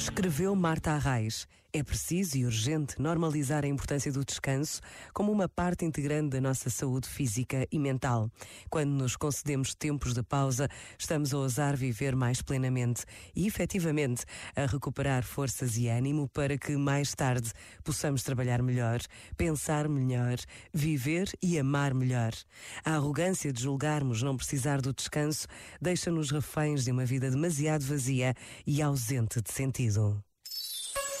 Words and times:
Escreveu 0.00 0.56
Marta 0.56 0.92
Arraes. 0.92 1.46
É 1.72 1.84
preciso 1.84 2.36
e 2.36 2.44
urgente 2.44 3.00
normalizar 3.00 3.64
a 3.64 3.68
importância 3.68 4.10
do 4.10 4.24
descanso 4.24 4.80
como 5.14 5.30
uma 5.30 5.48
parte 5.48 5.84
integrante 5.84 6.30
da 6.30 6.40
nossa 6.40 6.68
saúde 6.68 7.08
física 7.08 7.64
e 7.70 7.78
mental. 7.78 8.28
Quando 8.68 8.90
nos 8.90 9.14
concedemos 9.14 9.72
tempos 9.72 10.12
de 10.12 10.20
pausa, 10.24 10.68
estamos 10.98 11.32
a 11.32 11.38
ousar 11.38 11.76
viver 11.76 12.16
mais 12.16 12.42
plenamente 12.42 13.04
e, 13.36 13.46
efetivamente, 13.46 14.24
a 14.56 14.66
recuperar 14.66 15.22
forças 15.22 15.76
e 15.76 15.86
ânimo 15.86 16.28
para 16.30 16.58
que 16.58 16.76
mais 16.76 17.14
tarde 17.14 17.52
possamos 17.84 18.24
trabalhar 18.24 18.62
melhor, 18.62 18.98
pensar 19.36 19.88
melhor, 19.88 20.38
viver 20.74 21.30
e 21.40 21.56
amar 21.56 21.94
melhor. 21.94 22.32
A 22.84 22.96
arrogância 22.96 23.52
de 23.52 23.62
julgarmos 23.62 24.24
não 24.24 24.36
precisar 24.36 24.80
do 24.80 24.92
descanso 24.92 25.46
deixa-nos 25.80 26.32
reféns 26.32 26.84
de 26.84 26.90
uma 26.90 27.04
vida 27.04 27.30
demasiado 27.30 27.84
vazia 27.84 28.34
e 28.66 28.82
ausente 28.82 29.40
de 29.40 29.52
sentido. 29.52 30.20